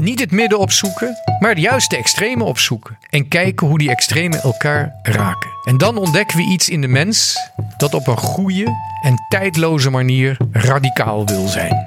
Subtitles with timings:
[0.00, 2.98] Niet het midden opzoeken, maar de extreme opzoeken.
[3.10, 5.50] En kijken hoe die extremen elkaar raken.
[5.64, 7.38] En dan ontdekken we iets in de mens
[7.76, 8.64] dat op een goede
[9.02, 11.86] en tijdloze manier radicaal wil zijn.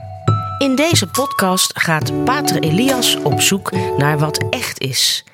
[0.58, 5.26] In deze podcast gaat Pater Elias op zoek naar wat echt is.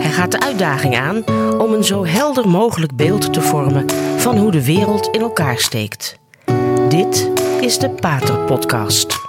[0.00, 1.24] Hij gaat de uitdaging aan
[1.58, 3.86] om een zo helder mogelijk beeld te vormen
[4.16, 6.18] van hoe de wereld in elkaar steekt.
[6.88, 7.30] Dit
[7.60, 9.25] is de Pater Podcast.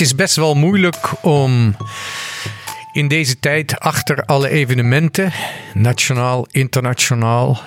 [0.00, 1.76] Het is best wel moeilijk om
[2.92, 5.32] in deze tijd achter alle evenementen,
[5.74, 7.60] nationaal, internationaal,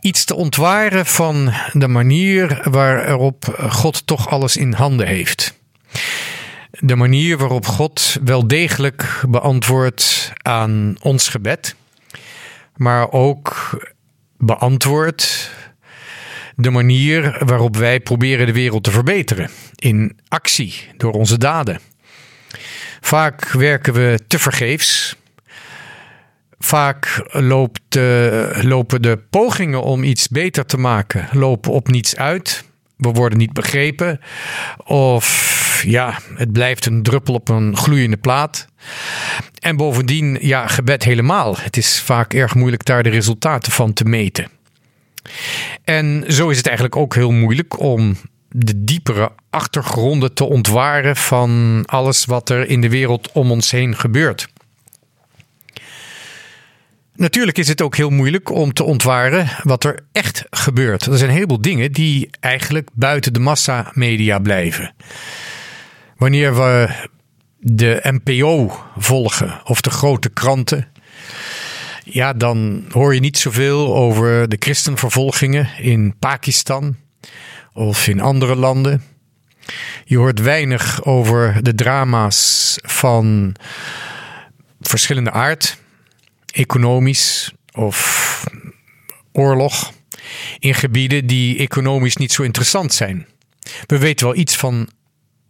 [0.00, 5.58] iets te ontwaren van de manier waarop God toch alles in handen heeft.
[6.70, 11.74] De manier waarop God wel degelijk beantwoordt aan ons gebed,
[12.76, 13.70] maar ook
[14.38, 15.50] beantwoordt
[16.56, 19.50] de manier waarop wij proberen de wereld te verbeteren.
[19.74, 21.80] In actie, door onze daden.
[23.00, 25.16] Vaak werken we te vergeefs.
[26.58, 32.64] Vaak uh, lopen de pogingen om iets beter te maken lopen op niets uit.
[32.96, 34.20] We worden niet begrepen.
[34.84, 38.66] Of ja, het blijft een druppel op een gloeiende plaat.
[39.58, 41.56] En bovendien, ja, gebed helemaal.
[41.58, 44.48] Het is vaak erg moeilijk daar de resultaten van te meten.
[45.84, 48.16] En zo is het eigenlijk ook heel moeilijk om
[48.48, 53.96] de diepere achtergronden te ontwaren van alles wat er in de wereld om ons heen
[53.96, 54.48] gebeurt.
[57.16, 61.06] Natuurlijk is het ook heel moeilijk om te ontwaren wat er echt gebeurt.
[61.06, 64.94] Er zijn een heleboel dingen die eigenlijk buiten de massamedia blijven.
[66.16, 66.88] Wanneer we
[67.58, 70.88] de NPO volgen of de grote kranten,
[72.04, 76.96] ja, dan hoor je niet zoveel over de christenvervolgingen in Pakistan
[77.72, 79.02] of in andere landen.
[80.04, 83.54] Je hoort weinig over de drama's van
[84.80, 85.78] verschillende aard,
[86.52, 88.44] economisch of
[89.32, 89.92] oorlog,
[90.58, 93.26] in gebieden die economisch niet zo interessant zijn.
[93.86, 94.88] We weten wel iets van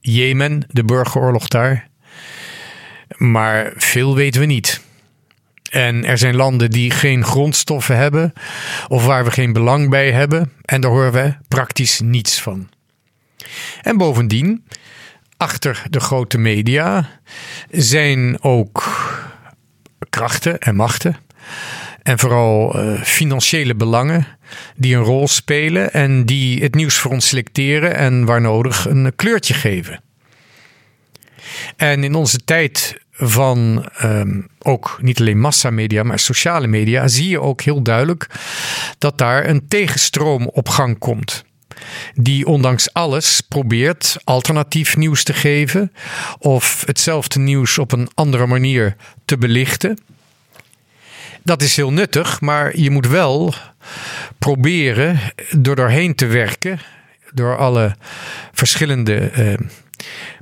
[0.00, 1.88] Jemen, de burgeroorlog daar,
[3.16, 4.83] maar veel weten we niet.
[5.74, 8.32] En er zijn landen die geen grondstoffen hebben
[8.88, 10.52] of waar we geen belang bij hebben.
[10.64, 12.68] En daar horen we praktisch niets van.
[13.82, 14.64] En bovendien,
[15.36, 17.08] achter de grote media
[17.70, 18.84] zijn ook
[20.10, 21.16] krachten en machten.
[22.02, 24.26] En vooral uh, financiële belangen
[24.76, 29.12] die een rol spelen en die het nieuws voor ons selecteren en waar nodig een
[29.16, 30.00] kleurtje geven.
[31.76, 37.40] En in onze tijd van um, ook niet alleen massamedia, maar sociale media, zie je
[37.40, 38.26] ook heel duidelijk
[38.98, 41.44] dat daar een tegenstroom op gang komt.
[42.14, 45.92] Die ondanks alles probeert alternatief nieuws te geven
[46.38, 49.98] of hetzelfde nieuws op een andere manier te belichten.
[51.42, 53.54] Dat is heel nuttig, maar je moet wel
[54.38, 55.20] proberen
[55.58, 56.80] door doorheen te werken,
[57.32, 57.96] door alle
[58.52, 59.68] verschillende uh,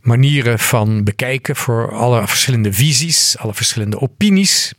[0.01, 4.73] manieren van bekijken voor alle verschillende visies, alle verschillende opinies.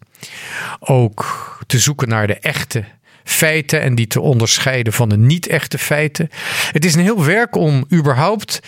[0.80, 2.84] Ook te zoeken naar de echte
[3.24, 6.30] feiten en die te onderscheiden van de niet-echte feiten.
[6.72, 8.60] Het is een heel werk om überhaupt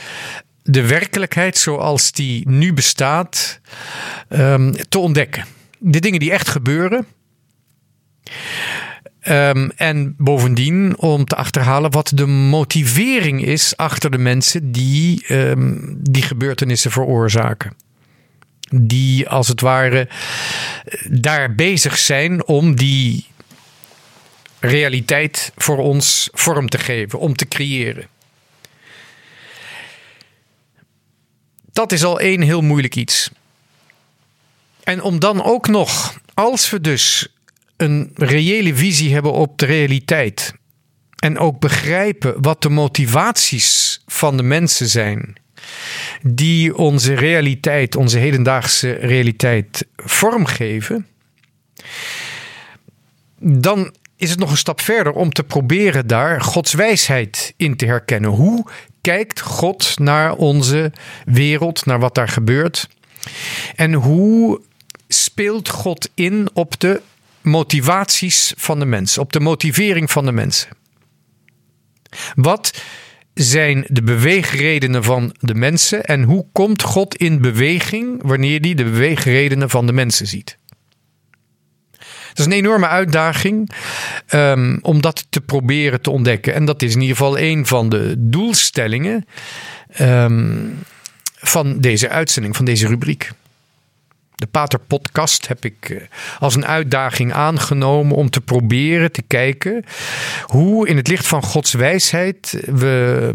[0.63, 3.59] de werkelijkheid zoals die nu bestaat
[4.29, 5.45] um, te ontdekken.
[5.77, 7.07] De dingen die echt gebeuren.
[9.29, 15.97] Um, en bovendien om te achterhalen wat de motivering is achter de mensen die um,
[15.99, 17.75] die gebeurtenissen veroorzaken.
[18.69, 20.07] Die als het ware
[21.09, 23.25] daar bezig zijn om die
[24.59, 28.07] realiteit voor ons vorm te geven, om te creëren.
[31.71, 33.31] Dat is al één heel moeilijk iets.
[34.83, 37.27] En om dan ook nog, als we dus
[37.77, 40.53] een reële visie hebben op de realiteit.
[41.15, 45.35] En ook begrijpen wat de motivaties van de mensen zijn.
[46.21, 51.07] Die onze realiteit, onze hedendaagse realiteit vormgeven.
[53.39, 57.85] Dan is het nog een stap verder om te proberen daar Gods wijsheid in te
[57.85, 58.29] herkennen.
[58.29, 58.65] Hoe
[59.01, 60.91] kijkt God naar onze
[61.25, 62.87] wereld, naar wat daar gebeurt?
[63.75, 64.61] En hoe
[65.07, 67.01] speelt God in op de
[67.45, 70.69] motivaties van de mensen, op de motivering van de mensen.
[72.35, 72.83] Wat
[73.33, 78.83] zijn de beweegredenen van de mensen en hoe komt God in beweging wanneer hij de
[78.83, 80.57] beweegredenen van de mensen ziet?
[82.35, 83.71] Dat is een enorme uitdaging
[84.33, 86.53] um, om dat te proberen te ontdekken.
[86.53, 89.25] En dat is in ieder geval een van de doelstellingen
[90.01, 90.79] um,
[91.35, 93.31] van deze uitzending, van deze rubriek.
[94.35, 96.01] De Pater Podcast heb ik eh,
[96.39, 99.83] als een uitdaging aangenomen om te proberen te kijken
[100.45, 103.33] hoe in het licht van Gods wijsheid we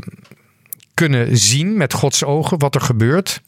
[0.95, 3.41] kunnen zien met Gods ogen wat er gebeurt.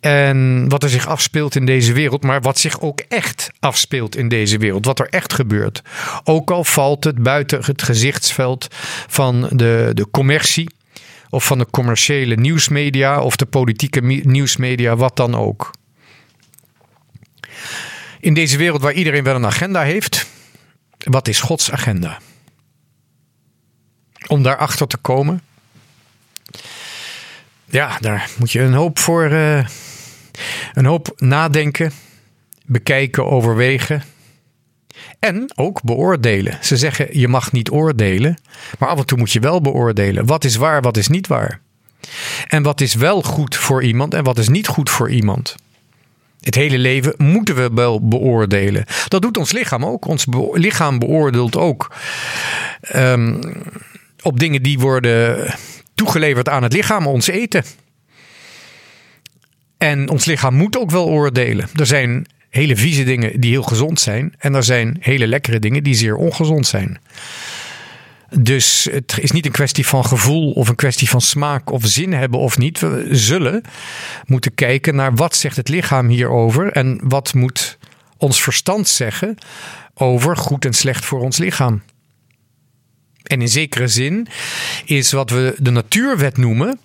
[0.00, 4.28] En wat er zich afspeelt in deze wereld, maar wat zich ook echt afspeelt in
[4.28, 4.84] deze wereld.
[4.84, 5.82] Wat er echt gebeurt.
[6.24, 8.68] Ook al valt het buiten het gezichtsveld
[9.08, 10.70] van de, de commercie.
[11.30, 15.70] Of van de commerciële nieuwsmedia of de politieke nieuwsmedia, wat dan ook.
[18.20, 20.26] In deze wereld waar iedereen wel een agenda heeft,
[20.98, 22.18] wat is Gods agenda?
[24.26, 25.42] Om daarachter te komen,
[27.64, 29.66] ja, daar moet je een hoop voor, uh,
[30.72, 31.92] een hoop nadenken,
[32.66, 34.02] bekijken, overwegen.
[35.18, 36.58] En ook beoordelen.
[36.62, 38.38] Ze zeggen je mag niet oordelen,
[38.78, 40.26] maar af en toe moet je wel beoordelen.
[40.26, 41.60] Wat is waar, wat is niet waar?
[42.46, 45.54] En wat is wel goed voor iemand en wat is niet goed voor iemand?
[46.44, 48.84] Het hele leven moeten we wel beoordelen.
[49.08, 50.06] Dat doet ons lichaam ook.
[50.06, 51.94] Ons lichaam beoordeelt ook
[52.94, 53.40] um,
[54.22, 55.54] op dingen die worden
[55.94, 57.64] toegeleverd aan het lichaam, ons eten.
[59.78, 61.68] En ons lichaam moet ook wel oordelen.
[61.76, 64.34] Er zijn hele vieze dingen die heel gezond zijn.
[64.38, 66.98] En er zijn hele lekkere dingen die zeer ongezond zijn.
[68.30, 72.12] Dus het is niet een kwestie van gevoel of een kwestie van smaak of zin
[72.12, 72.80] hebben of niet.
[72.80, 73.62] We zullen
[74.26, 77.78] moeten kijken naar wat zegt het lichaam hierover en wat moet
[78.16, 79.36] ons verstand zeggen
[79.94, 81.82] over goed en slecht voor ons lichaam.
[83.22, 84.28] En in zekere zin
[84.84, 86.78] is wat we de natuurwet noemen,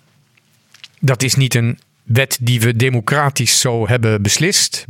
[1.00, 4.86] dat is niet een wet die we democratisch zo hebben beslist,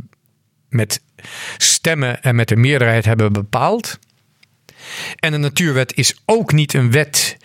[0.69, 1.01] met
[1.57, 3.99] stemmen en met de meerderheid hebben bepaald.
[5.15, 7.37] En een natuurwet is ook niet een wet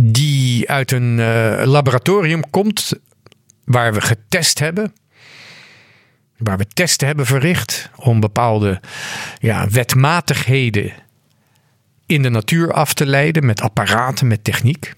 [0.00, 2.92] die uit een uh, laboratorium komt,
[3.64, 4.92] waar we getest hebben.
[6.36, 8.80] Waar we testen hebben verricht om bepaalde
[9.38, 10.92] ja, wetmatigheden
[12.06, 14.94] in de natuur af te leiden met apparaten, met techniek.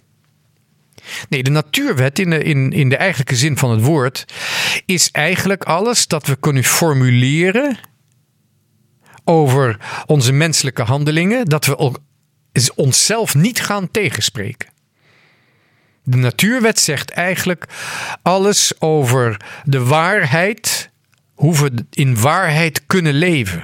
[1.28, 4.24] Nee, de natuurwet in de, in, in de eigenlijke zin van het woord
[4.86, 7.78] is eigenlijk alles dat we kunnen formuleren
[9.30, 11.92] over onze menselijke handelingen, dat we
[12.74, 14.68] onszelf niet gaan tegenspreken.
[16.04, 17.64] De natuurwet zegt eigenlijk
[18.22, 20.90] alles over de waarheid,
[21.34, 23.62] hoe we in waarheid kunnen leven.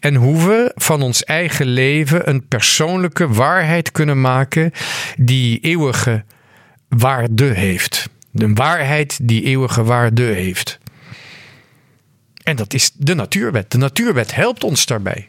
[0.00, 4.72] En hoe we van ons eigen leven een persoonlijke waarheid kunnen maken
[5.16, 6.24] die eeuwige
[6.88, 8.08] waarde heeft.
[8.34, 10.78] Een waarheid die eeuwige waarde heeft.
[12.46, 13.70] En dat is de natuurwet.
[13.70, 15.28] De natuurwet helpt ons daarbij.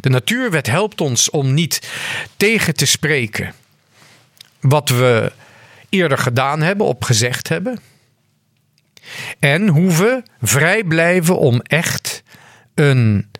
[0.00, 1.90] De natuurwet helpt ons om niet
[2.36, 3.54] tegen te spreken
[4.60, 5.32] wat we
[5.88, 7.78] eerder gedaan hebben, op gezegd hebben.
[9.38, 12.22] En hoe we vrij blijven om echt
[12.74, 13.30] een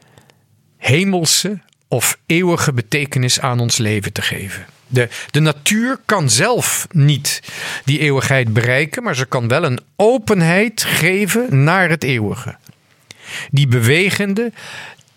[0.77, 4.67] hemelse of eeuwige betekenis aan ons leven te geven.
[4.87, 7.43] De, de natuur kan zelf niet
[7.85, 12.57] die eeuwigheid bereiken, maar ze kan wel een openheid geven naar het eeuwige.
[13.51, 14.53] Die bewegende,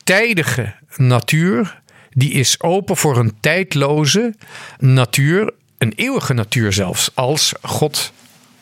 [0.03, 4.35] tijdige natuur, die is open voor een tijdloze
[4.79, 8.11] natuur, een eeuwige natuur zelfs, als God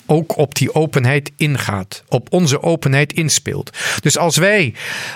[0.05, 3.77] ook op die openheid ingaat, op onze openheid inspeelt.
[3.99, 4.73] Dus als wij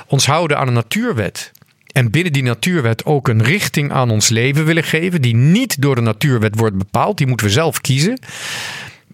[0.07, 1.51] ons houden aan een natuurwet,
[1.91, 5.95] en binnen die natuurwet ook een richting aan ons leven willen geven, die niet door
[5.95, 8.19] de natuurwet wordt bepaald, die moeten we zelf kiezen.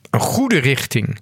[0.09, 1.19] Een goede richting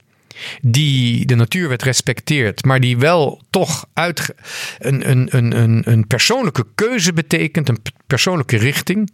[0.62, 4.34] die de natuurwet respecteert, maar die wel toch uit
[4.80, 9.12] een, een, een, een, persoonlijke keuze betekent, een persoonlijke richting.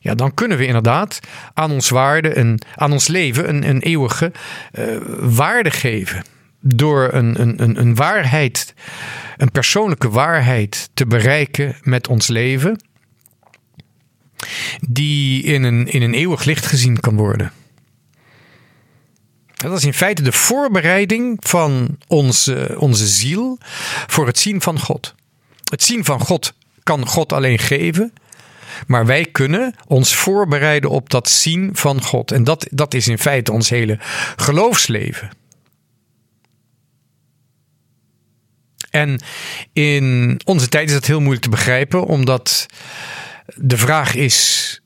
[0.00, 1.20] Ja, dan kunnen we inderdaad
[1.54, 4.32] aan ons waarde, een, aan ons leven een, een eeuwige
[4.78, 6.24] uh, waarde geven
[6.60, 8.74] door een, een, een waarheid,
[9.36, 12.84] een persoonlijke waarheid te bereiken met ons leven,
[14.88, 17.52] die in een, in een eeuwig licht gezien kan worden.
[19.62, 23.58] Dat is in feite de voorbereiding van onze, onze ziel
[24.06, 25.14] voor het zien van God.
[25.70, 26.52] Het zien van God
[26.82, 28.12] kan God alleen geven,
[28.86, 32.32] maar wij kunnen ons voorbereiden op dat zien van God.
[32.32, 33.98] En dat, dat is in feite ons hele
[34.36, 35.30] geloofsleven.
[38.90, 39.20] En
[39.72, 42.66] in onze tijd is dat heel moeilijk te begrijpen, omdat
[43.54, 44.80] de vraag is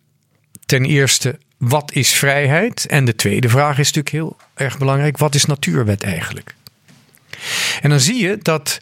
[0.67, 2.87] ten eerste, wat is vrijheid?
[2.87, 6.55] En de tweede vraag is natuurlijk heel erg belangrijk, wat is natuurwet eigenlijk?
[7.81, 8.81] En dan zie je dat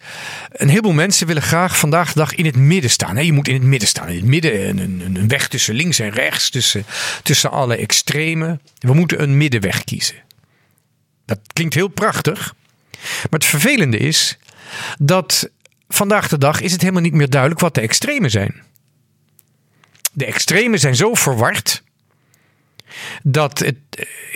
[0.53, 3.25] een heleboel mensen willen graag vandaag de dag in het midden staan.
[3.25, 4.09] Je moet in het midden staan.
[4.09, 6.85] In het midden een, een weg tussen links en rechts, tussen,
[7.23, 8.61] tussen alle extremen.
[8.79, 10.17] We moeten een middenweg kiezen.
[11.27, 12.55] Dat klinkt heel prachtig.
[13.01, 14.39] Maar het vervelende is
[14.99, 15.51] dat
[15.89, 18.63] vandaag de dag is het helemaal niet meer duidelijk wat de extremen zijn.
[20.13, 21.83] De extremen zijn zo verward
[23.23, 23.77] dat het,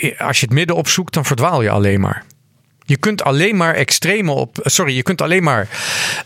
[0.00, 2.24] eh, als je het midden opzoekt, dan verdwaal je alleen maar.
[2.84, 4.58] Je kunt alleen maar extreme op.
[4.62, 5.68] Sorry, je kunt alleen maar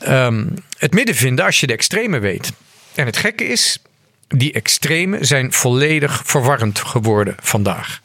[0.09, 2.53] um, het midden vinden als je de extreme weet.
[2.95, 3.83] En het gekke is,
[4.29, 8.01] die extremen zijn volledig verwarrend geworden vandaag.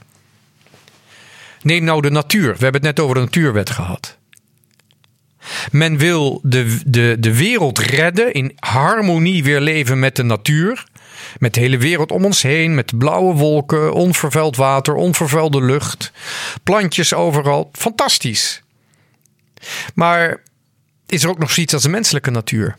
[1.62, 2.56] Neem nou de natuur.
[2.58, 4.18] We hebben het net over de natuurwet gehad.
[5.72, 10.84] Men wil de, de, de wereld redden, in harmonie weer leven met de natuur.
[11.38, 16.12] Met de hele wereld om ons heen, met blauwe wolken, onvervuild water, onvervuilde lucht,
[16.64, 17.70] plantjes overal.
[17.74, 18.62] Fantastisch.
[19.94, 20.42] Maar
[21.06, 22.76] is er ook nog zoiets als de menselijke natuur?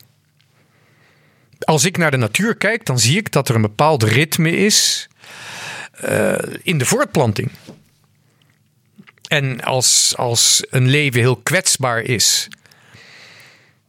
[1.58, 5.08] Als ik naar de natuur kijk, dan zie ik dat er een bepaald ritme is
[6.04, 7.50] uh, in de voortplanting.
[9.28, 12.48] En als, als een leven heel kwetsbaar is,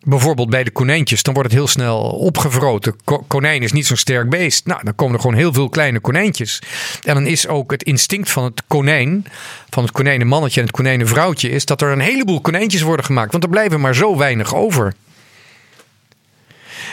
[0.04, 2.96] bijvoorbeeld bij de konijntjes, dan wordt het heel snel opgevroten.
[3.28, 4.66] konijn is niet zo'n sterk beest.
[4.66, 6.62] Nou, dan komen er gewoon heel veel kleine konijntjes.
[7.04, 9.26] En dan is ook het instinct van het konijn,
[9.70, 13.32] van het konijnenmannetje en het konijnenvrouwtje, is dat er een heleboel konijntjes worden gemaakt.
[13.32, 14.94] Want er blijven maar zo weinig over.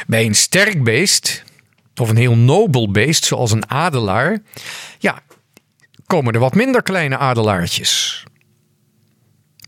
[0.06, 1.44] Bij een sterk beest,
[1.96, 4.42] of een heel nobel beest, zoals een adelaar,
[4.98, 5.22] ja,
[6.06, 8.24] komen er wat minder kleine adelaartjes.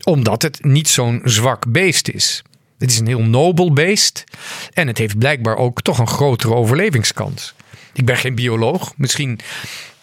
[0.04, 2.42] Omdat het niet zo'n zwak beest is.
[2.78, 4.24] Het is een heel nobel beest
[4.72, 7.54] en het heeft blijkbaar ook toch een grotere overlevingskans.
[7.92, 8.92] Ik ben geen bioloog.
[8.96, 9.40] Misschien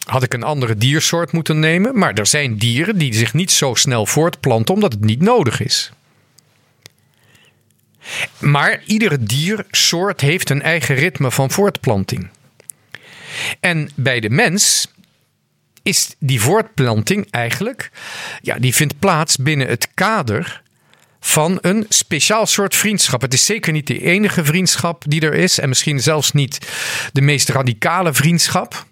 [0.06, 1.98] had ik een andere diersoort moeten nemen.
[1.98, 5.92] Maar er zijn dieren die zich niet zo snel voortplanten omdat het niet nodig is.
[8.40, 12.30] Maar iedere diersoort heeft een eigen ritme van voortplanting.
[13.60, 14.88] En bij de mens
[15.84, 17.92] is die voortplanting eigenlijk,
[18.42, 20.64] ja, die vindt plaats binnen het kader
[21.26, 23.22] van een speciaal soort vriendschap.
[23.22, 26.58] Het is zeker niet de enige vriendschap die er is en misschien zelfs niet
[27.12, 28.86] de meest radicale vriendschap.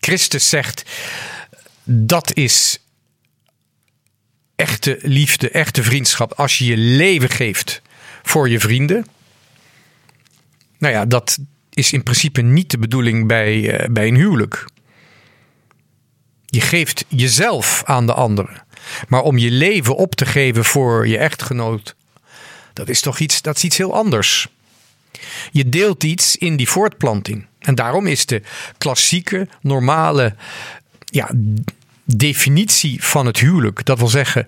[0.00, 0.90] Christus zegt
[1.84, 2.84] dat is
[4.56, 7.82] echte liefde, echte vriendschap als je je leven geeft
[8.22, 9.06] voor je vrienden.
[10.78, 11.38] Nou ja, dat
[11.70, 14.64] is in principe niet de bedoeling bij, eh, bij een huwelijk.
[16.46, 18.68] Je geeft jezelf aan de anderen.
[19.08, 21.94] Maar om je leven op te geven voor je echtgenoot,
[22.72, 24.48] dat is toch iets, dat is iets heel anders.
[25.52, 27.46] Je deelt iets in die voortplanting.
[27.58, 28.42] En daarom is de
[28.78, 30.34] klassieke, normale
[31.04, 31.30] ja,
[32.04, 34.46] definitie van het huwelijk, dat wil zeggen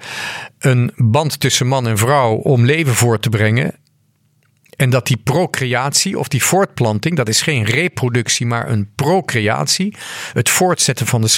[0.58, 3.74] een band tussen man en vrouw om leven voor te brengen,
[4.82, 9.96] en dat die procreatie of die voortplanting, dat is geen reproductie, maar een procreatie.
[10.32, 11.28] Het voortzetten van de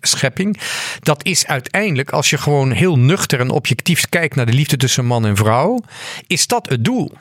[0.00, 0.58] schepping.
[1.00, 5.06] Dat is uiteindelijk, als je gewoon heel nuchter en objectief kijkt naar de liefde tussen
[5.06, 5.80] man en vrouw,
[6.26, 7.12] is dat het doel.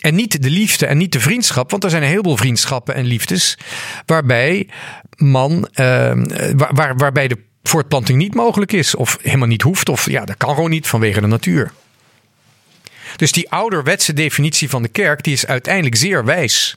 [0.00, 3.04] En niet de liefde en niet de vriendschap, want er zijn een heleboel vriendschappen en
[3.04, 3.58] liefdes
[4.04, 4.68] waarbij
[5.16, 6.12] man, uh,
[6.56, 10.54] waar, waarbij de voortplanting niet mogelijk is of helemaal niet hoeft of ja, dat kan
[10.54, 11.72] gewoon niet vanwege de natuur.
[13.16, 16.76] Dus die ouderwetse definitie van de kerk, die is uiteindelijk zeer wijs.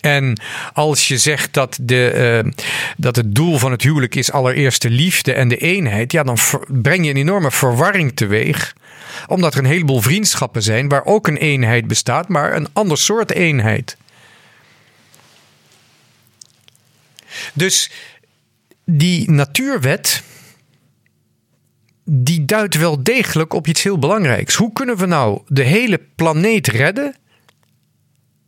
[0.00, 0.40] En
[0.72, 2.52] als je zegt dat, de, uh,
[2.96, 6.38] dat het doel van het huwelijk is allereerst de liefde en de eenheid, ja, dan
[6.68, 8.74] breng je een enorme verwarring teweeg.
[9.26, 13.30] Omdat er een heleboel vriendschappen zijn waar ook een eenheid bestaat, maar een ander soort
[13.30, 13.96] eenheid.
[17.52, 17.90] Dus
[18.84, 20.22] die natuurwet,
[22.12, 24.54] die duidt wel degelijk op iets heel belangrijks.
[24.54, 27.14] Hoe kunnen we nou de hele planeet redden?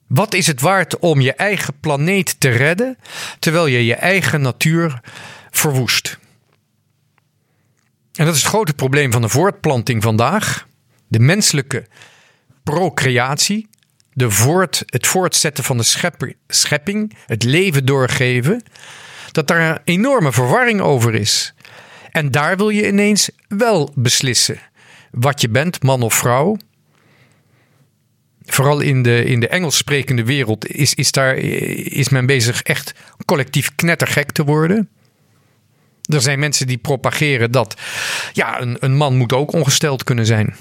[0.07, 2.99] Wat is het waard om je eigen planeet te redden
[3.39, 5.01] terwijl je je eigen natuur
[5.51, 6.19] verwoest?
[8.13, 10.67] En dat is het grote probleem van de voortplanting vandaag.
[11.09, 11.87] De menselijke
[12.63, 13.69] procreatie,
[14.13, 18.63] de voort, het voortzetten van de schepping, het leven doorgeven.
[19.33, 21.55] Dat daar een enorme verwarring over is.
[22.13, 24.59] En daar wil je ineens wel beslissen
[25.11, 26.57] wat je bent, man of vrouw.
[28.45, 32.95] Vooral in de, in de Engels sprekende wereld is, is, daar, is men bezig echt
[33.25, 34.89] collectief knettergek te worden.
[36.03, 37.81] Er zijn mensen die propageren dat
[38.33, 40.57] ja, een, een man moet ook ongesteld kunnen zijn.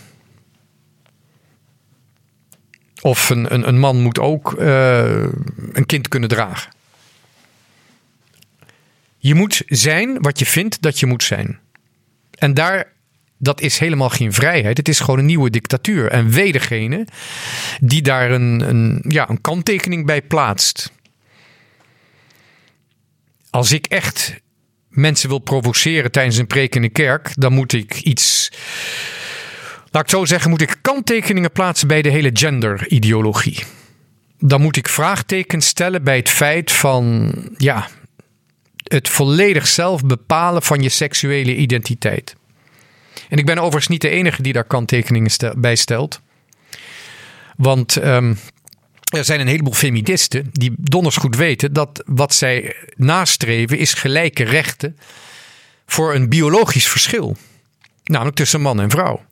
[3.02, 5.24] Of een, een, een man moet ook uh,
[5.72, 6.72] een kind kunnen dragen.
[9.24, 11.60] Je moet zijn wat je vindt dat je moet zijn.
[12.38, 12.94] En daar,
[13.38, 14.78] dat is helemaal geen vrijheid.
[14.78, 16.12] Het is gewoon een nieuwe dictatuur.
[16.12, 17.08] En wee degene
[17.82, 20.92] die daar een, een, ja, een kanttekening bij plaatst.
[23.50, 24.40] Als ik echt
[24.90, 28.52] mensen wil provoceren tijdens een preek in de kerk, dan moet ik iets.
[29.92, 33.64] Laat ik zo zeggen, moet ik kanttekeningen plaatsen bij de hele genderideologie.
[34.40, 37.88] Dan moet ik vraagtekens stellen bij het feit van, ja,
[38.84, 42.36] het volledig zelf bepalen van je seksuele identiteit.
[43.30, 46.22] En ik ben overigens niet de enige die daar kanttekeningen bij stelt.
[47.58, 48.38] Want um,
[49.12, 54.44] er zijn een heleboel feministen die donders goed weten dat wat zij nastreven is gelijke
[54.44, 54.98] rechten
[55.86, 57.38] voor een biologisch verschil.
[58.04, 59.26] Namelijk tussen man en vrouw.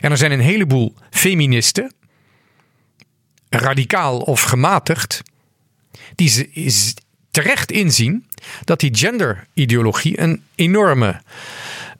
[0.00, 1.92] En er zijn een heleboel feministen,
[3.48, 5.22] radicaal of gematigd,
[6.14, 6.94] die ze
[7.30, 8.26] terecht inzien
[8.64, 11.20] dat die genderideologie een enorme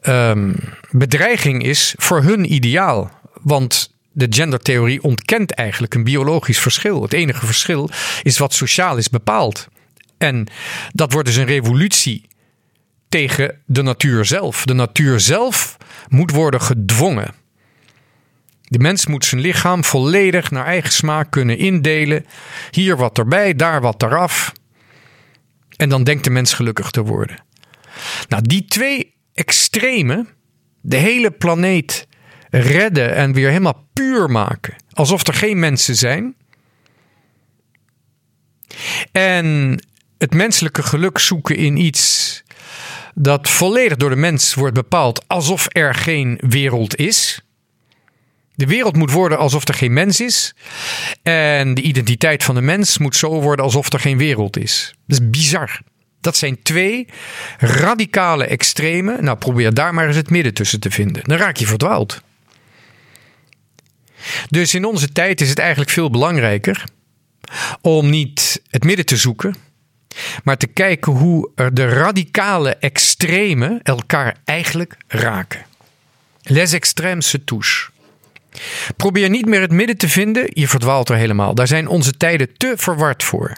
[0.03, 0.55] um,
[0.91, 3.11] bedreiging is voor hun ideaal.
[3.43, 7.03] Want de gendertheorie ontkent eigenlijk een biologisch verschil.
[7.03, 7.91] Het enige verschil
[8.23, 9.69] is wat sociaal is bepaald.
[10.19, 10.47] En
[10.93, 12.29] dat wordt dus een revolutie
[13.09, 14.65] tegen de natuur zelf.
[14.65, 15.77] De natuur zelf
[16.09, 17.35] moet worden gedwongen.
[18.63, 22.27] De mens moet zijn lichaam volledig naar eigen smaak kunnen indelen.
[22.71, 24.53] Hier wat erbij, daar wat eraf.
[25.83, 27.45] En dan denkt de mens gelukkig te worden.
[28.29, 30.29] Nou, die twee extremen,
[30.81, 32.07] de hele planeet
[32.51, 34.77] redden en weer helemaal puur maken.
[34.91, 36.35] Alsof er geen mensen zijn.
[39.13, 39.79] En
[40.19, 42.43] het menselijke geluk zoeken in iets
[43.15, 47.41] dat volledig door de mens wordt bepaald alsof er geen wereld is.
[48.55, 50.55] De wereld moet worden alsof er geen mens is.
[51.23, 54.95] En de identiteit van de mens moet zo worden alsof er geen wereld is.
[55.07, 55.81] Dat is bizar.
[56.21, 57.09] Dat zijn twee
[57.59, 59.25] radicale extremen.
[59.25, 61.23] Nou, probeer daar maar eens het midden tussen te vinden.
[61.25, 62.23] Dan raak je verdwaald.
[64.49, 66.85] Dus in onze tijd is het eigenlijk veel belangrijker
[67.81, 69.55] om niet het midden te zoeken,
[70.45, 75.65] maar te kijken hoe de radicale extremen elkaar eigenlijk raken.
[76.43, 77.92] Les extrêmes se touchent.
[78.97, 81.55] Probeer niet meer het midden te vinden, je verdwaalt er helemaal.
[81.55, 83.57] Daar zijn onze tijden te verward voor.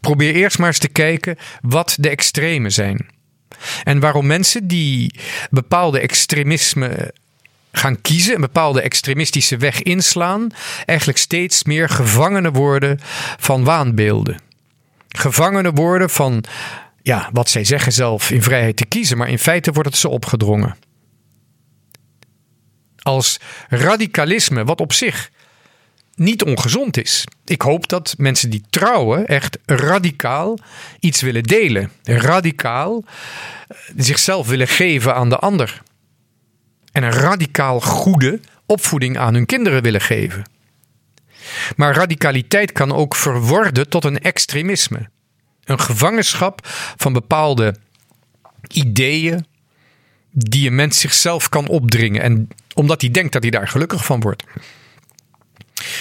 [0.00, 3.06] Probeer eerst maar eens te kijken wat de extremen zijn.
[3.84, 5.14] En waarom mensen die
[5.50, 7.14] bepaalde extremisme
[7.72, 10.48] gaan kiezen, een bepaalde extremistische weg inslaan,
[10.86, 12.98] eigenlijk steeds meer gevangenen worden
[13.38, 14.40] van waanbeelden.
[15.08, 16.44] Gevangenen worden van
[17.02, 20.08] ja, wat zij zeggen zelf in vrijheid te kiezen, maar in feite wordt het ze
[20.08, 20.76] opgedrongen.
[23.02, 23.38] Als
[23.68, 25.30] radicalisme, wat op zich
[26.14, 27.24] niet ongezond is.
[27.44, 30.58] Ik hoop dat mensen die trouwen echt radicaal
[31.00, 31.90] iets willen delen.
[32.02, 35.82] Radicaal eh, zichzelf willen geven aan de ander
[36.92, 40.44] en een radicaal goede opvoeding aan hun kinderen willen geven.
[41.76, 45.08] Maar radicaliteit kan ook verworden tot een extremisme.
[45.64, 47.74] Een gevangenschap van bepaalde
[48.68, 49.46] ideeën
[50.30, 52.22] die een mens zichzelf kan opdringen.
[52.22, 54.44] En omdat hij denkt dat hij daar gelukkig van wordt.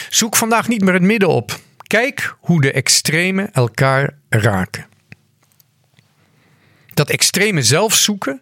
[0.09, 1.59] Zoek vandaag niet meer het midden op.
[1.87, 4.87] Kijk hoe de extremen elkaar raken.
[6.93, 8.39] Dat extreme zelf zoeken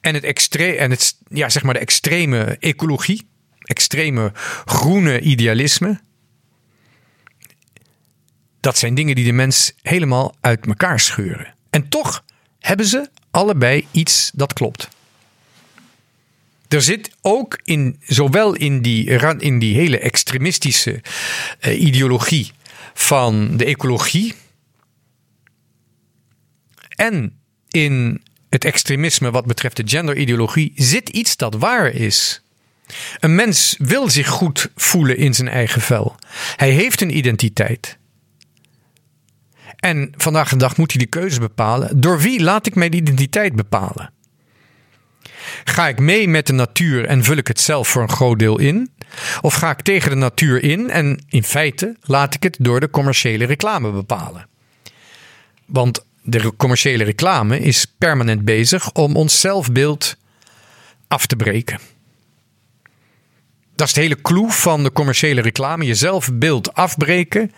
[0.00, 4.32] en het, extre en het ja, zeg maar de extreme ecologie, extreme
[4.64, 6.00] groene idealisme.
[8.60, 11.54] Dat zijn dingen die de mens helemaal uit elkaar scheuren.
[11.70, 12.24] En toch
[12.58, 14.88] hebben ze allebei iets dat klopt.
[16.70, 19.04] Er zit ook in, zowel in die,
[19.38, 21.00] in die hele extremistische
[21.60, 22.52] uh, ideologie
[22.94, 24.34] van de ecologie
[26.88, 27.38] en
[27.70, 32.42] in het extremisme wat betreft de genderideologie zit iets dat waar is.
[33.20, 36.16] Een mens wil zich goed voelen in zijn eigen vel.
[36.56, 37.98] Hij heeft een identiteit.
[39.76, 42.00] En vandaag de dag moet hij die keuze bepalen.
[42.00, 44.12] Door wie laat ik mijn identiteit bepalen?
[45.64, 48.58] Ga ik mee met de natuur en vul ik het zelf voor een groot deel
[48.58, 48.90] in?
[49.40, 52.90] Of ga ik tegen de natuur in en in feite laat ik het door de
[52.90, 54.46] commerciële reclame bepalen?
[55.66, 60.16] Want de commerciële reclame is permanent bezig om ons zelfbeeld
[61.08, 61.78] af te breken.
[63.80, 65.86] Dat is het hele clue van de commerciële reclame.
[65.86, 67.52] Je zelfbeeld afbreken.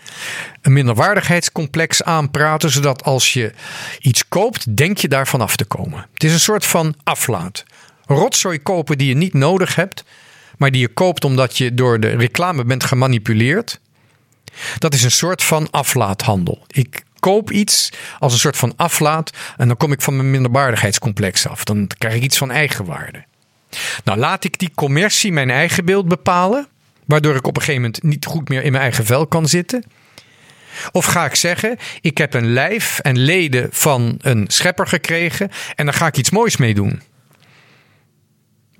[0.61, 2.69] Een minderwaardigheidscomplex aanpraten.
[2.69, 3.53] Zodat als je
[3.99, 6.07] iets koopt, denk je daarvan af te komen.
[6.13, 7.63] Het is een soort van aflaat.
[8.05, 10.03] Rotzooi kopen die je niet nodig hebt.
[10.57, 13.79] Maar die je koopt omdat je door de reclame bent gemanipuleerd.
[14.77, 16.65] Dat is een soort van aflaathandel.
[16.67, 17.89] Ik koop iets
[18.19, 19.31] als een soort van aflaat.
[19.57, 21.63] En dan kom ik van mijn minderwaardigheidscomplex af.
[21.63, 23.23] Dan krijg ik iets van eigenwaarde.
[24.03, 26.67] Nou, laat ik die commercie mijn eigen beeld bepalen.
[27.05, 29.83] Waardoor ik op een gegeven moment niet goed meer in mijn eigen vel kan zitten.
[30.91, 35.85] Of ga ik zeggen, ik heb een lijf en leden van een schepper gekregen en
[35.85, 37.01] daar ga ik iets moois mee doen.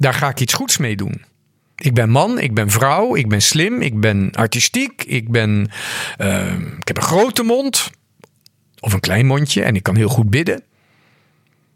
[0.03, 1.25] Daar ga ik iets goeds mee doen.
[1.75, 5.71] Ik ben man, ik ben vrouw, ik ben slim, ik ben artistiek, ik, ben,
[6.17, 7.91] uh, ik heb een grote mond
[8.79, 10.63] of een klein mondje en ik kan heel goed bidden.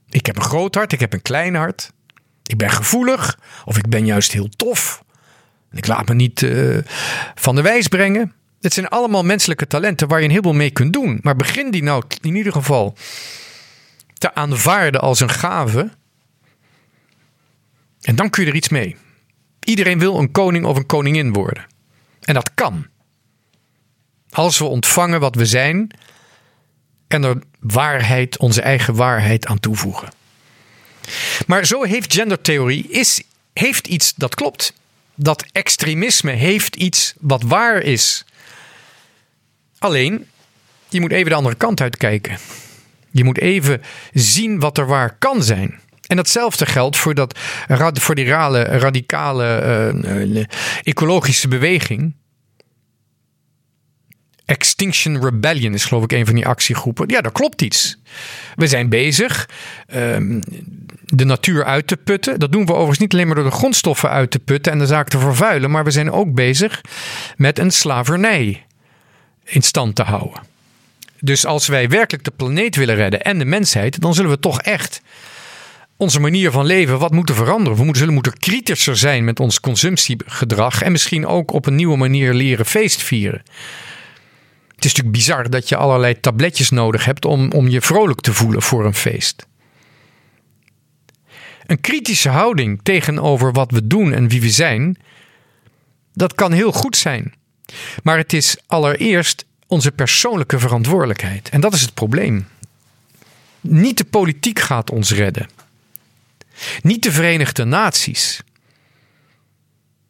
[0.10, 1.92] Ik heb een groot hart, ik heb een klein hart.
[2.44, 5.04] Ik ben gevoelig of ik ben juist heel tof.
[5.72, 6.78] Ik laat me niet uh,
[7.36, 8.34] van de wijs brengen.
[8.62, 11.20] Het zijn allemaal menselijke talenten waar je een heleboel mee kunt doen.
[11.22, 12.98] Maar begin die nou in ieder geval
[14.13, 15.90] te aanvaarden als een gave.
[18.08, 18.96] En dan kun je er iets mee.
[19.63, 21.65] Iedereen wil een koning of een koningin worden.
[22.22, 22.88] En dat kan.
[24.30, 25.91] Als we ontvangen wat we zijn
[27.08, 30.10] en er waarheid, onze eigen waarheid aan toevoegen.
[31.48, 34.74] Maar zo heeft gendertheorie is, heeft iets dat klopt.
[35.15, 38.26] Dat extremisme heeft iets wat waar is.
[39.78, 40.28] Alleen,
[40.89, 42.38] je moet even de andere kant uitkijken.
[43.12, 43.82] Je moet even
[44.13, 45.80] zien wat er waar kan zijn.
[46.08, 47.39] En datzelfde geldt voor, dat,
[47.93, 50.43] voor die rale, radicale uh,
[50.84, 52.15] ecologische beweging.
[54.46, 57.08] Extinction Rebellion is geloof ik een van die actiegroepen.
[57.08, 57.98] Ja, daar klopt iets.
[58.56, 59.50] We zijn bezig
[59.93, 60.39] um,
[61.06, 62.39] de natuur uit te putten.
[62.39, 64.86] Dat doen we overigens niet alleen maar door de grondstoffen uit te putten en de
[64.86, 65.72] zaak te vervuilen.
[65.72, 66.82] Maar we zijn ook bezig
[67.38, 68.65] met een slavernij
[69.43, 70.41] in stand te houden.
[71.20, 74.62] Dus als wij werkelijk de planeet willen redden en de mensheid, dan zullen we toch
[74.62, 75.02] echt
[75.98, 77.78] onze manier van leven wat moeten veranderen.
[77.78, 81.98] We moeten, zullen moeten kritischer zijn met ons consumptiegedrag en misschien ook op een nieuwe
[81.98, 83.44] manier leren feest vieren.
[84.76, 88.34] Het is natuurlijk bizar dat je allerlei tabletjes nodig hebt om, om je vrolijk te
[88.34, 89.48] voelen voor een feest.
[91.66, 94.98] Een kritische houding tegenover wat we doen en wie we zijn,
[96.14, 97.34] dat kan heel goed zijn.
[98.04, 101.50] Maar het is allereerst onze persoonlijke verantwoordelijkheid.
[101.50, 102.48] En dat is het probleem.
[103.62, 105.48] Niet de politiek gaat ons redden.
[106.82, 108.41] Niet de Verenigde Naties.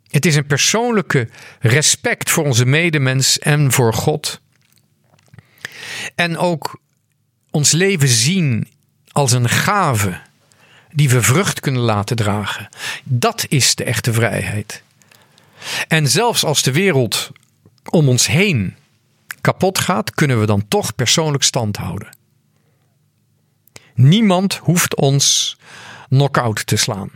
[0.07, 1.29] Het is een persoonlijke
[1.59, 4.41] respect voor onze medemens en voor God.
[6.15, 6.79] En ook
[7.51, 8.67] ons leven zien
[9.11, 10.19] als een gave
[10.91, 12.69] die we vrucht kunnen laten dragen.
[13.03, 14.83] Dat is de echte vrijheid.
[15.87, 17.31] En zelfs als de wereld
[17.89, 18.75] om ons heen
[19.41, 22.09] kapot gaat, kunnen we dan toch persoonlijk stand houden.
[23.93, 25.57] Niemand hoeft ons
[26.09, 27.09] knock-out te slaan.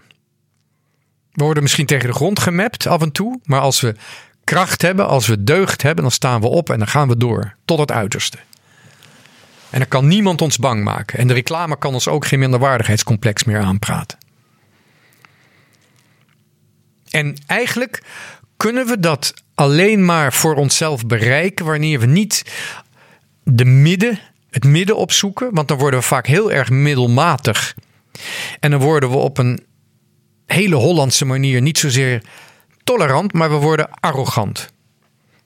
[1.31, 3.95] We worden misschien tegen de grond gemapt af en toe, maar als we
[4.43, 7.55] kracht hebben, als we deugd hebben, dan staan we op en dan gaan we door
[7.65, 8.37] tot het uiterste.
[9.69, 11.19] En dan kan niemand ons bang maken.
[11.19, 14.17] En de reclame kan ons ook geen minderwaardigheidscomplex meer aanpraten.
[17.09, 18.03] En eigenlijk
[18.57, 22.51] kunnen we dat alleen maar voor onszelf bereiken wanneer we niet
[23.43, 25.53] de midden, het midden opzoeken.
[25.53, 27.75] Want dan worden we vaak heel erg middelmatig.
[28.59, 29.59] En dan worden we op een
[30.45, 32.23] hele Hollandse manier niet zozeer
[32.83, 34.73] tolerant, maar we worden arrogant.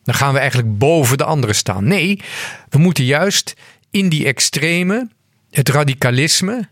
[0.04, 1.88] Dan gaan we eigenlijk boven de anderen staan.
[1.88, 2.22] Nee,
[2.70, 3.54] we moeten juist
[3.92, 5.10] in die extreme,
[5.50, 6.70] het radicalisme,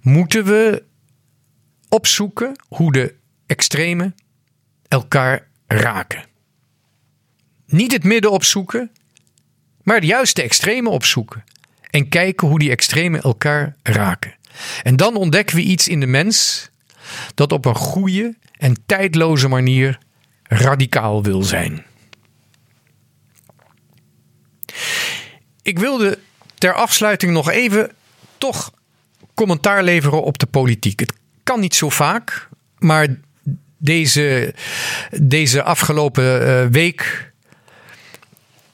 [0.00, 0.82] moeten we
[1.88, 3.14] opzoeken hoe de
[3.46, 4.14] extreme
[4.88, 6.24] elkaar raken.
[7.66, 8.90] Niet het midden opzoeken,
[9.82, 11.44] maar juist de extreme opzoeken.
[11.90, 14.37] En kijken hoe die extremen elkaar raken.
[14.82, 16.68] En dan ontdekken we iets in de mens
[17.34, 19.98] dat op een goede en tijdloze manier
[20.42, 21.84] radicaal wil zijn.
[25.62, 26.18] Ik wilde
[26.54, 27.90] ter afsluiting nog even
[28.38, 28.72] toch
[29.34, 31.00] commentaar leveren op de politiek.
[31.00, 33.06] Het kan niet zo vaak, maar
[33.76, 34.54] deze,
[35.10, 37.32] deze afgelopen eh, week,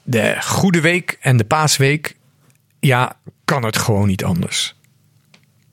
[0.03, 2.17] de Goede Week en de Paasweek,
[2.81, 4.75] ja, kan het gewoon niet anders.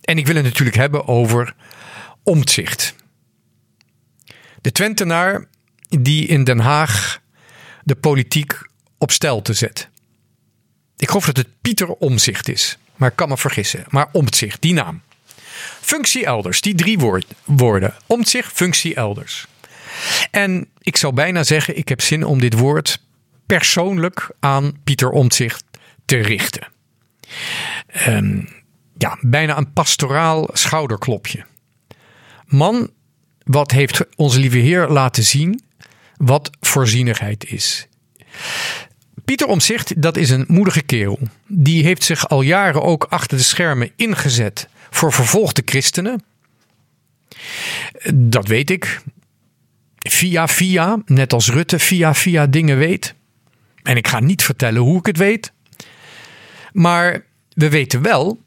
[0.02, 1.56] En ik wil het natuurlijk hebben over
[2.24, 2.96] omzicht.
[4.62, 5.48] De Twentenaar
[5.90, 7.22] die in Den Haag
[7.84, 8.60] de politiek
[8.98, 9.90] op stel te zetten.
[10.98, 13.86] Ik geloof dat het Pieter Omzicht is, maar ik kan me vergissen.
[13.90, 15.02] Maar Omzicht, die naam.
[15.82, 17.96] Functie elders, die drie woord, woorden.
[18.06, 19.48] Omzicht, functie elders.
[20.32, 23.00] En ik zou bijna zeggen, ik heb zin om dit woord
[23.46, 25.64] persoonlijk aan Pieter Omtzigt
[26.06, 26.68] te richten.
[28.08, 28.50] Um,
[29.02, 31.46] ja, bijna een pastoraal schouderklopje.
[32.46, 32.90] Man,
[33.44, 35.62] wat heeft onze lieve Heer laten zien
[36.18, 37.88] wat voorzienigheid is.
[39.26, 41.20] Pieter Omzicht, dat is een moedige kerel.
[41.48, 46.24] Die heeft zich al jaren ook achter de schermen ingezet voor vervolgde christenen.
[48.14, 49.02] Dat weet ik.
[49.98, 53.14] Via via, net als Rutte via via dingen weet.
[53.84, 55.52] En ik ga niet vertellen hoe ik het weet.
[56.72, 58.42] Maar we weten wel,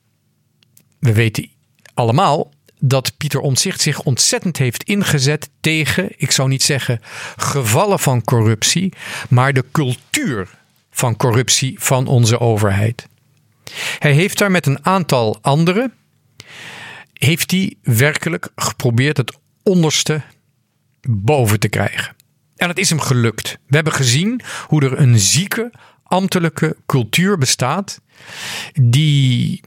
[1.04, 1.48] we weten
[1.94, 7.00] allemaal, dat Pieter Omtzigt zich ontzettend heeft ingezet tegen, ik zou niet zeggen
[7.36, 8.92] gevallen van corruptie,
[9.28, 10.48] maar de cultuur
[10.90, 13.06] van corruptie van onze overheid.
[13.98, 15.92] Hij heeft daar met een aantal anderen,
[17.12, 20.22] heeft hij werkelijk geprobeerd het onderste
[21.08, 22.16] boven te krijgen.
[22.56, 23.58] En het is hem gelukt.
[23.66, 28.00] We hebben gezien hoe er een zieke ambtelijke cultuur bestaat
[28.72, 29.60] die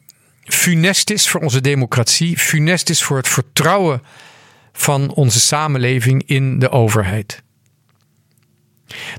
[0.47, 4.01] funest is voor onze democratie, funest is voor het vertrouwen
[4.73, 7.43] van onze samenleving in de overheid.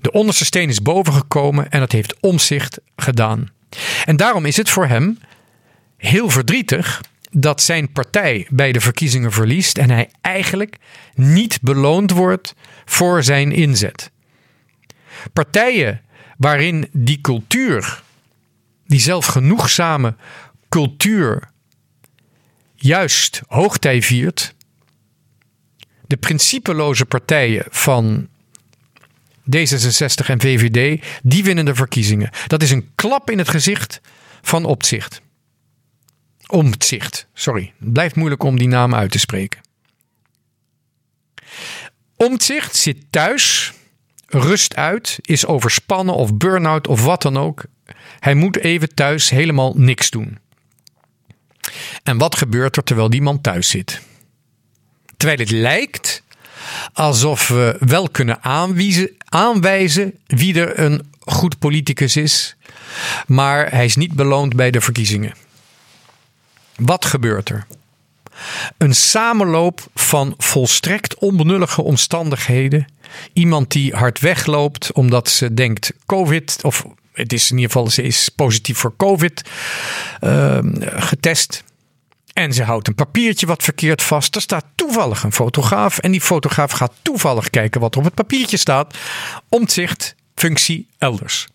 [0.01, 3.49] De onderste steen is bovengekomen en dat heeft omzicht gedaan.
[4.05, 5.19] En daarom is het voor hem
[5.97, 10.77] heel verdrietig dat zijn partij bij de verkiezingen verliest en hij eigenlijk
[11.15, 14.11] niet beloond wordt voor zijn inzet.
[15.33, 16.01] Partijen
[16.37, 18.03] waarin die cultuur,
[18.87, 20.15] die zelfgenoegzame
[20.69, 21.51] cultuur,
[22.75, 24.55] juist hoogtij viert,
[26.07, 28.29] de principeloze partijen van
[29.57, 32.31] D66 en VVD, die winnen de verkiezingen.
[32.47, 34.01] Dat is een klap in het gezicht
[34.43, 35.21] van opzicht.
[36.47, 37.73] Omtzigt, sorry.
[37.79, 39.61] Het blijft moeilijk om die naam uit te spreken.
[42.17, 43.73] Omtzigt zit thuis,
[44.27, 47.65] rust uit, is overspannen of burn-out of wat dan ook.
[48.21, 50.39] Hij moet even thuis helemaal niks doen.
[52.03, 54.01] En wat gebeurt er terwijl die man thuis zit?
[55.17, 56.23] Terwijl het lijkt
[56.93, 62.57] alsof we wel kunnen aanwijzen, aanwijzen wie er een goed politicus is,
[63.27, 65.35] maar hij is niet beloond bij de verkiezingen.
[66.77, 67.67] Wat gebeurt er?
[68.77, 72.87] Een samenloop van volstrekt onbenullige omstandigheden.
[73.33, 76.85] Iemand die hard wegloopt omdat ze denkt COVID, of
[77.19, 79.43] het is in ieder geval, ze is positief voor COVID
[80.21, 81.65] uh, getest.
[82.33, 84.35] En ze houdt een papiertje wat verkeerd vast.
[84.35, 85.99] Er staat toevallig een fotograaf.
[85.99, 88.99] En die fotograaf gaat toevallig kijken wat op het papiertje staat.
[89.49, 91.47] Omzicht, functie elders.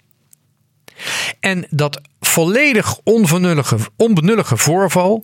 [1.39, 5.23] En dat volledig onbenullige, onbenullige voorval.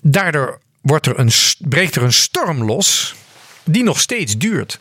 [0.00, 3.14] Daardoor wordt er een, breekt er een storm los.
[3.64, 4.80] Die nog steeds duurt.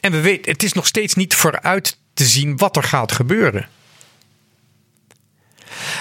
[0.00, 3.68] En we weten, het is nog steeds niet vooruit te zien wat er gaat gebeuren.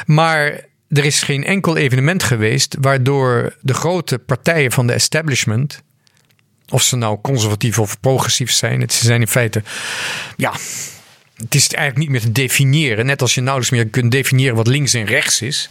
[0.05, 5.81] Maar er is geen enkel evenement geweest waardoor de grote partijen van de establishment,
[6.69, 9.63] of ze nou conservatief of progressief zijn, ze zijn in feite,
[10.37, 10.53] ja,
[11.35, 13.05] het is eigenlijk niet meer te definiëren.
[13.05, 15.69] Net als je nauwelijks meer kunt definiëren wat links en rechts is.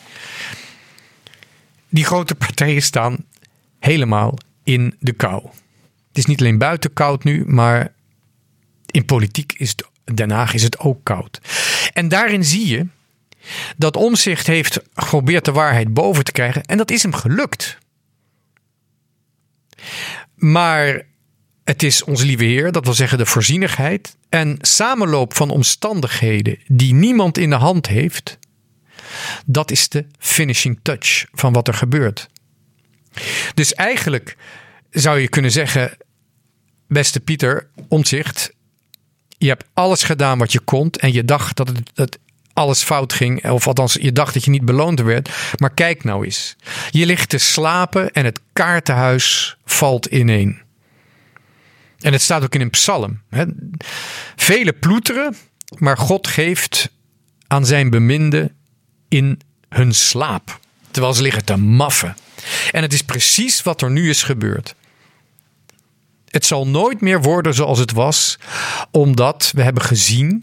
[1.88, 3.24] Die grote partijen staan
[3.78, 5.42] helemaal in de kou.
[6.08, 7.92] Het is niet alleen buiten koud nu, maar
[8.86, 11.40] in politiek is het Den Haag is het ook koud.
[11.92, 12.86] En daarin zie je
[13.76, 16.62] dat Omzicht heeft geprobeerd de waarheid boven te krijgen.
[16.62, 17.78] En dat is hem gelukt.
[20.34, 21.02] Maar
[21.64, 26.94] het is onze lieve Heer, dat wil zeggen de voorzienigheid en samenloop van omstandigheden die
[26.94, 28.38] niemand in de hand heeft.
[29.46, 32.28] Dat is de finishing touch van wat er gebeurt.
[33.54, 34.36] Dus eigenlijk
[34.90, 35.96] zou je kunnen zeggen,
[36.88, 38.54] beste Pieter Omtzigt,
[39.40, 42.18] je hebt alles gedaan wat je kon en je dacht dat, het,
[42.52, 43.50] alles fout ging.
[43.50, 45.30] Of althans, je dacht dat je niet beloond werd.
[45.56, 46.56] Maar kijk nou eens.
[46.90, 50.60] Je ligt te slapen en het kaartenhuis valt ineen.
[51.98, 53.20] En het staat ook in een psalm.
[53.30, 53.44] Hè.
[54.36, 55.36] Vele ploeteren,
[55.78, 56.90] maar God geeft
[57.46, 58.52] aan zijn beminde
[59.08, 60.58] in hun slaap.
[60.90, 62.16] Terwijl ze liggen te maffen.
[62.70, 64.74] En het is precies wat er nu is gebeurd.
[66.30, 68.38] Het zal nooit meer worden zoals het was,
[68.90, 70.42] omdat we hebben gezien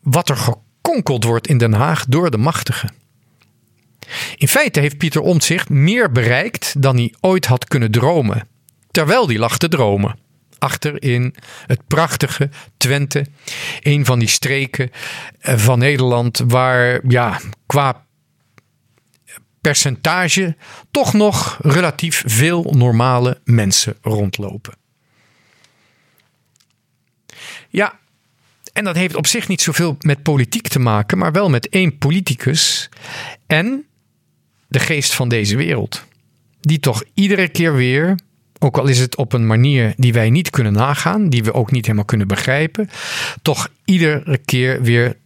[0.00, 2.94] wat er gekonkeld wordt in Den Haag door de machtigen.
[4.36, 8.48] In feite heeft Pieter Omtzigt meer bereikt dan hij ooit had kunnen dromen,
[8.90, 10.18] terwijl hij lag te dromen.
[10.58, 11.34] Achter in
[11.66, 13.26] het prachtige Twente,
[13.80, 14.90] een van die streken
[15.38, 18.04] eh, van Nederland waar ja, qua
[19.62, 20.56] percentage
[20.90, 24.74] toch nog relatief veel normale mensen rondlopen.
[27.68, 27.98] Ja,
[28.72, 31.98] en dat heeft op zich niet zoveel met politiek te maken, maar wel met één
[31.98, 32.88] politicus
[33.46, 33.84] en
[34.68, 36.04] de geest van deze wereld.
[36.60, 38.18] Die toch iedere keer weer
[38.58, 41.70] ook al is het op een manier die wij niet kunnen nagaan, die we ook
[41.70, 42.90] niet helemaal kunnen begrijpen,
[43.42, 45.16] toch iedere keer weer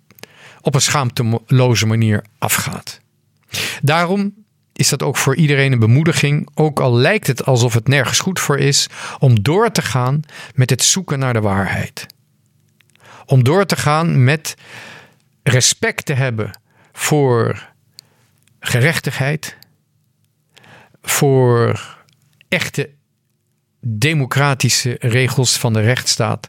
[0.61, 3.01] op een schaamteloze manier afgaat.
[3.83, 4.35] Daarom
[4.73, 8.40] is dat ook voor iedereen een bemoediging, ook al lijkt het alsof het nergens goed
[8.40, 8.88] voor is,
[9.19, 10.21] om door te gaan
[10.55, 12.07] met het zoeken naar de waarheid.
[13.27, 14.55] Om door te gaan met
[15.42, 16.51] respect te hebben
[16.92, 17.69] voor
[18.61, 19.57] gerechtigheid,
[21.03, 21.81] voor
[22.49, 22.90] echte
[23.81, 26.47] democratische regels van de rechtsstaat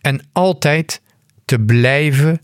[0.00, 1.00] en altijd
[1.44, 2.40] te blijven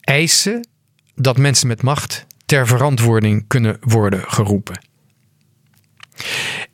[0.00, 0.68] eisen
[1.14, 4.80] dat mensen met macht ter verantwoording kunnen worden geroepen.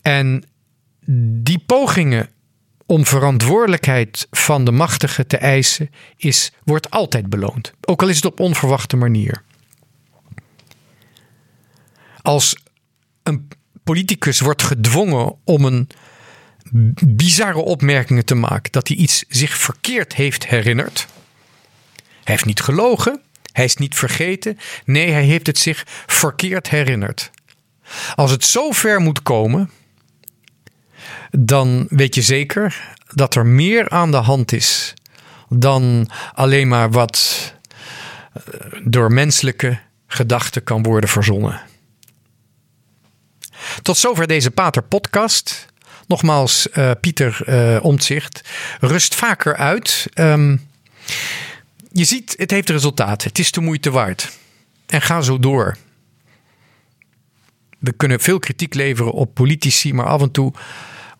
[0.02, 0.44] En
[1.42, 2.28] die pogingen
[2.86, 7.72] om verantwoordelijkheid van de machtigen te eisen, is, wordt altijd beloond.
[7.80, 9.42] Ook al is het op onverwachte manier.
[12.22, 12.56] Als
[13.22, 13.48] een
[13.84, 15.88] politicus wordt gedwongen om een
[17.06, 21.06] bizarre opmerkingen te maken, dat hij iets zich verkeerd heeft herinnerd.
[21.96, 23.20] Hij heeft niet gelogen,
[23.56, 24.58] hij is niet vergeten.
[24.84, 27.30] Nee, hij heeft het zich verkeerd herinnerd.
[28.14, 29.70] Als het zo ver moet komen,
[31.30, 34.94] dan weet je zeker dat er meer aan de hand is
[35.48, 37.52] dan alleen maar wat
[38.32, 38.42] eh,
[38.84, 41.60] door menselijke gedachten kan worden verzonnen.
[43.82, 45.66] Tot zover deze Pater podcast.
[46.06, 48.48] Nogmaals, uh, Pieter uh, Omtzigt.
[48.80, 50.06] Rust vaker uit.
[50.14, 50.68] Um,
[51.96, 53.24] je ziet, het heeft resultaat.
[53.24, 54.38] Het is de moeite waard.
[54.86, 55.76] En ga zo door.
[57.78, 60.52] We kunnen veel kritiek leveren op politici, maar af en toe,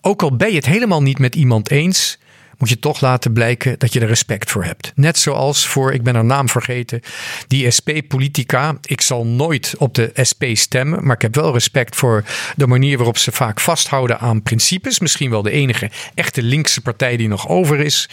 [0.01, 2.19] ook al ben je het helemaal niet met iemand eens,
[2.57, 4.91] moet je toch laten blijken dat je er respect voor hebt.
[4.95, 7.01] Net zoals voor, ik ben haar naam vergeten,
[7.47, 8.77] die SP-politica.
[8.81, 12.23] Ik zal nooit op de SP stemmen, maar ik heb wel respect voor
[12.55, 14.99] de manier waarop ze vaak vasthouden aan principes.
[14.99, 18.09] Misschien wel de enige echte linkse partij die nog over is.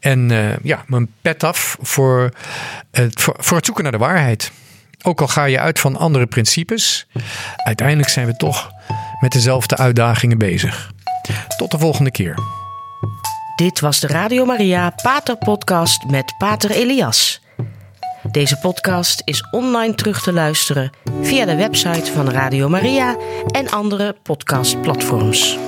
[0.00, 2.32] En uh, ja, mijn pet af voor,
[2.92, 4.52] uh, voor, voor het zoeken naar de waarheid.
[5.02, 7.06] Ook al ga je uit van andere principes,
[7.56, 8.70] uiteindelijk zijn we toch
[9.20, 10.92] met dezelfde uitdagingen bezig.
[11.56, 12.57] Tot de volgende keer.
[13.58, 17.40] Dit was de Radio Maria Pater Podcast met Pater Elias.
[18.30, 20.90] Deze podcast is online terug te luisteren
[21.20, 23.16] via de website van Radio Maria
[23.50, 25.58] en andere podcastplatforms.